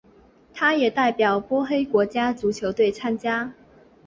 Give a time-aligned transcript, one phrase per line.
[0.51, 3.51] 他也代表波黑国家足球队参赛。